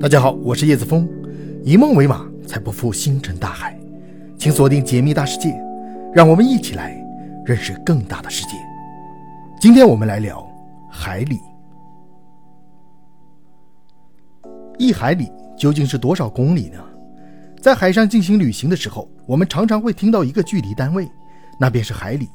[0.00, 1.06] 大家好，我是叶子峰，
[1.62, 3.78] 以梦为马，才不负星辰大海。
[4.38, 5.54] 请锁定解密大世界，
[6.14, 6.96] 让我们一起来
[7.44, 8.52] 认识更大的世界。
[9.60, 10.42] 今天我们来聊
[10.90, 11.38] 海里。
[14.78, 16.78] 一海里究竟是多少公里呢？
[17.60, 21.06] 在海上进行旅行的时候，我们常常会听到一个距离单位，
[21.58, 22.26] 那便是海里。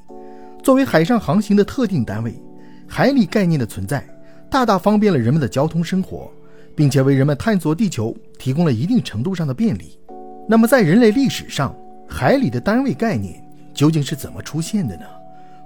[0.61, 2.39] 作为海上航行的特定单位，
[2.87, 4.05] 海里概念的存在，
[4.51, 6.29] 大大方便了人们的交通生活。
[6.75, 9.97] 并且为人们探索地球提供了一定程度上的便利。
[10.47, 11.75] 那么，在人类历史上，
[12.07, 13.43] 海里的单位概念
[13.73, 15.05] 究竟是怎么出现的呢？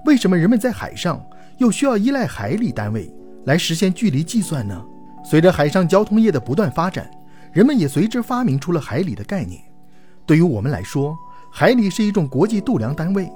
[0.05, 1.21] 为什么人们在海上
[1.57, 3.13] 又需要依赖海里单位
[3.45, 4.81] 来实现距离计算呢？
[5.25, 7.09] 随着海上交通业的不断发展，
[7.51, 9.61] 人们也随之发明出了海里的概念。
[10.25, 11.17] 对于我们来说，
[11.51, 13.29] 海里是一种国际度量单位。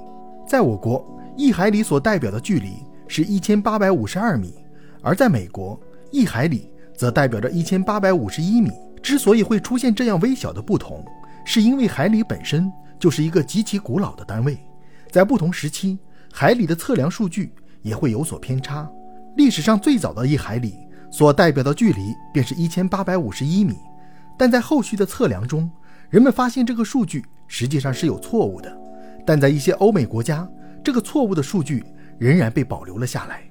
[0.47, 1.05] 在我国，
[1.35, 2.75] 一海里所代表的距离
[3.07, 4.49] 是一千八百五十二米；
[5.01, 5.77] 而在美国，
[6.11, 6.69] 一海里。
[6.95, 8.71] 则代表着一千八百五十一米。
[9.01, 11.03] 之所以会出现这样微小的不同，
[11.43, 14.57] 是因为海里本身就是一个极其古老的单位，
[15.11, 15.99] 在不同时期，
[16.31, 18.89] 海里的测量数据也会有所偏差。
[19.35, 20.75] 历史上最早的一海里
[21.11, 23.75] 所代表的距离便是一千八百五十一米，
[24.37, 25.69] 但在后续的测量中，
[26.09, 28.73] 人们发现这个数据实际上是有错误的。
[29.25, 30.47] 但在一些欧美国家，
[30.81, 31.83] 这个错误的数据
[32.17, 33.41] 仍然被保留了下来。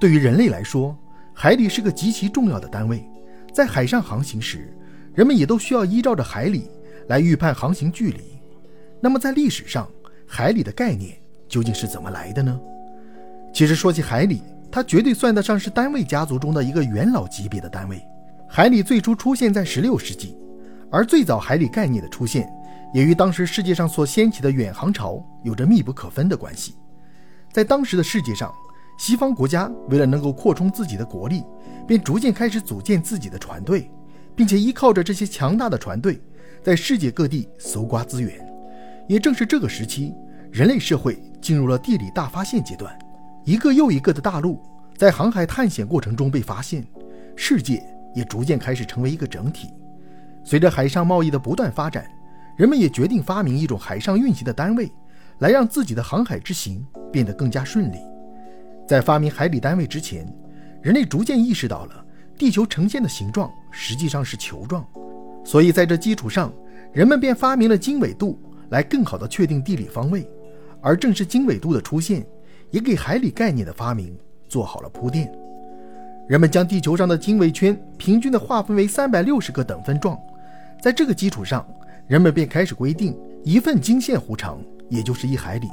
[0.00, 0.98] 对于人类来说，
[1.34, 3.04] 海里是个极其重要的单位，
[3.52, 4.72] 在海上航行时，
[5.14, 6.70] 人们也都需要依照着海里
[7.08, 8.20] 来预判航行距离。
[9.00, 9.88] 那么，在历史上，
[10.26, 11.16] 海里的概念
[11.48, 12.60] 究竟是怎么来的呢？
[13.52, 18.00] 其实说起海里，它绝对算得上是单位家族中的一个元老级别的单位。
[18.48, 20.36] 海里最初出现在16世纪，
[20.90, 22.48] 而最早海里概念的出现，
[22.94, 26.76] 也与当时世界上所掀起的远航潮有着密不可分的关系。
[27.50, 28.52] 在当时的世界上，
[28.98, 31.42] 西方国家为了能够扩充自己的国力，
[31.86, 33.90] 便逐渐开始组建自己的船队，
[34.36, 36.20] 并且依靠着这些强大的船队，
[36.62, 38.46] 在世界各地搜刮资源。
[39.08, 40.14] 也正是这个时期，
[40.52, 42.96] 人类社会进入了地理大发现阶段，
[43.44, 44.62] 一个又一个的大陆
[44.96, 46.86] 在航海探险过程中被发现，
[47.34, 47.82] 世界
[48.14, 49.68] 也逐渐开始成为一个整体。
[50.44, 52.06] 随着海上贸易的不断发展，
[52.56, 54.90] 人们也决定发明一种海上运行的单位，
[55.40, 57.98] 来让自己的航海之行变得更加顺利。
[58.92, 60.30] 在发明海里单位之前，
[60.82, 62.04] 人类逐渐意识到了
[62.36, 64.86] 地球呈现的形状实际上是球状，
[65.46, 66.52] 所以在这基础上，
[66.92, 68.38] 人们便发明了经纬度
[68.68, 70.28] 来更好的确定地理方位。
[70.82, 72.22] 而正是经纬度的出现，
[72.70, 74.14] 也给海里概念的发明
[74.46, 75.32] 做好了铺垫。
[76.28, 80.20] 人们将地球上的经纬圈平均的划分为三百六十个等分状，
[80.82, 81.66] 在这个基础上，
[82.06, 84.60] 人们便开始规定一份经线弧长
[84.90, 85.70] 也就是一海里。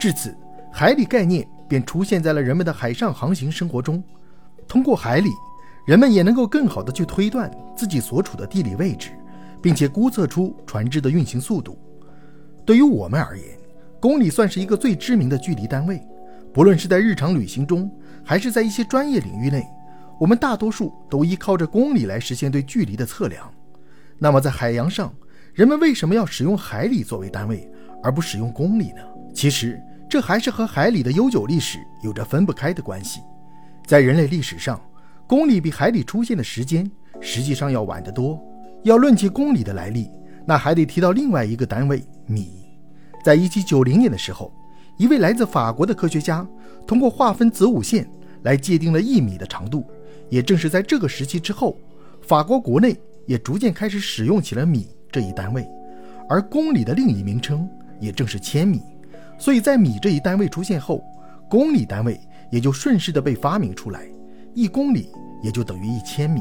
[0.00, 0.34] 至此，
[0.72, 1.46] 海里概念。
[1.68, 4.02] 便出现在了人们的海上航行生活中。
[4.68, 5.30] 通过海里，
[5.86, 9.10] 人们也能够更好地去推断自己所处的地理位置，
[9.62, 11.78] 并且估测出船只的运行速度。
[12.64, 13.46] 对于我们而言，
[14.00, 16.00] 公里算是一个最知名的距离单位。
[16.52, 17.90] 不论是在日常旅行中，
[18.24, 19.64] 还是在一些专业领域内，
[20.18, 23.52] 我们大多数都依靠着公里来实现对距离的测量。
[24.18, 25.14] 那么，在海洋上，
[25.52, 27.70] 人们为什么要使用海里作为单位，
[28.02, 29.02] 而不使用公里呢？
[29.34, 29.80] 其实，
[30.16, 33.20] 这还是和海里的悠久历史有着分不开的关系。
[33.84, 34.80] 在人类历史上，
[35.26, 36.90] 公里比海里出现的时间
[37.20, 38.42] 实际上要晚得多。
[38.82, 40.10] 要论起公里的来历，
[40.46, 42.48] 那还得提到另外一个单位——米。
[43.22, 44.50] 在一七九零年的时候，
[44.96, 46.48] 一位来自法国的科学家
[46.86, 48.10] 通过划分子午线
[48.42, 49.86] 来界定了一米的长度。
[50.30, 51.76] 也正是在这个时期之后，
[52.22, 55.68] 法国国内也逐渐开始使用起了米这一单位，
[56.26, 57.68] 而公里的另一名称
[58.00, 58.80] 也正是千米。
[59.38, 61.02] 所以在米这一单位出现后，
[61.48, 62.20] 公里单位
[62.50, 64.06] 也就顺势的被发明出来，
[64.54, 65.10] 一公里
[65.42, 66.40] 也就等于一千米。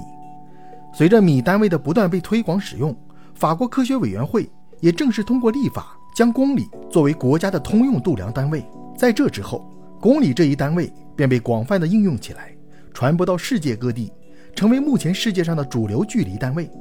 [0.93, 2.95] 随着米单位的不断被推广使用，
[3.33, 8.65] 法国科学委员会也正式通过立法，将公里作为国家的通用度量单位。
[8.97, 9.69] 在这之后，
[9.99, 12.49] 公里这一单位便被广泛的应用起来，
[12.93, 14.09] 传播到世界各地，
[14.55, 16.71] 成为目前世界上的主流距离单位。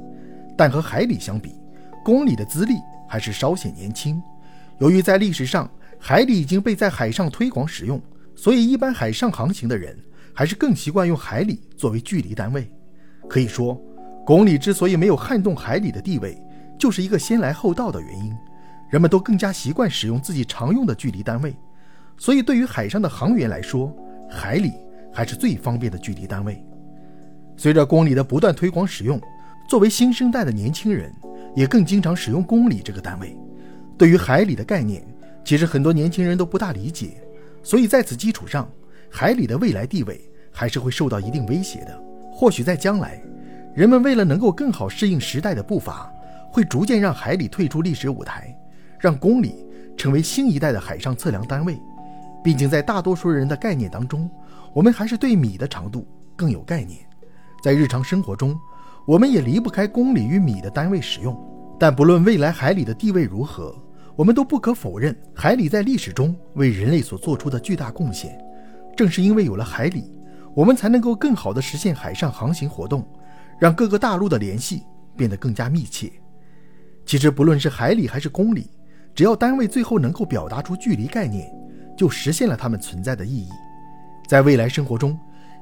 [0.57, 1.59] 但和海里相比，
[2.05, 2.75] 公里的资历
[3.09, 4.21] 还是稍显年轻。
[4.77, 5.69] 由于在历史上，
[6.07, 7.99] 海里已经被在海上推广使用，
[8.35, 9.97] 所以一般海上航行的人
[10.35, 12.69] 还是更习惯用海里作为距离单位。
[13.27, 13.81] 可以说，
[14.23, 16.39] 公里之所以没有撼动海里的地位，
[16.77, 18.31] 就是一个先来后到的原因。
[18.91, 21.55] 人们都更加习惯使用自己常用的距离单位，
[22.17, 23.91] 所以对于海上的航员来说，
[24.29, 24.73] 海里
[25.11, 26.63] 还是最方便的距离单位。
[27.57, 29.19] 随着公里的不断推广使用，
[29.67, 31.11] 作为新生代的年轻人
[31.55, 33.35] 也更经常使用公里这个单位。
[33.97, 35.03] 对于海里的概念。
[35.45, 37.21] 其实很多年轻人都不大理解，
[37.61, 38.67] 所以在此基础上，
[39.11, 40.19] 海里的未来地位
[40.51, 41.97] 还是会受到一定威胁的。
[42.33, 43.21] 或许在将来，
[43.75, 46.11] 人们为了能够更好适应时代的步伐，
[46.51, 48.57] 会逐渐让海里退出历史舞台，
[48.99, 49.63] 让公里
[49.95, 51.79] 成为新一代的海上测量单位。
[52.43, 54.29] 毕竟，在大多数人的概念当中，
[54.73, 56.99] 我们还是对米的长度更有概念。
[57.63, 58.59] 在日常生活中，
[59.05, 61.39] 我们也离不开公里与米的单位使用。
[61.79, 63.75] 但不论未来海里的地位如何，
[64.15, 68.37] 我们都不可否认海里在历史中为人类所做出的巨大贡献。
[68.95, 70.11] 正是因为有了海里，
[70.53, 73.05] 我们才能够更好地实现海上航行活动，
[73.59, 74.83] 让各个大陆的联系
[75.17, 76.11] 变得更加密切。
[77.05, 78.69] 其实，不论是海里还是公里，
[79.13, 81.49] 只要单位最后能够表达出距离概念。
[81.97, 83.47] 就实现了它们存在的意义。
[84.27, 85.17] 在未来生活中，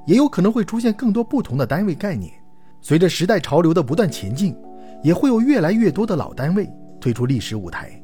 [0.08, 2.34] 也有可能会出现更多不同的单位概念。
[2.82, 4.58] 随着时代潮流的不断前进，
[5.04, 6.68] 也会有越来越多的老单位
[7.00, 8.02] 退出历史舞台，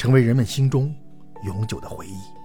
[0.00, 0.90] 成为人们心中
[1.44, 2.39] 永久的回忆。